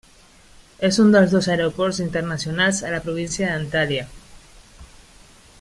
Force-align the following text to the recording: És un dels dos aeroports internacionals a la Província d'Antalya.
És 0.87 0.97
un 1.03 1.11
dels 1.15 1.35
dos 1.35 1.49
aeroports 1.55 2.01
internacionals 2.07 2.81
a 2.89 2.95
la 2.97 3.05
Província 3.09 3.53
d'Antalya. 3.53 4.11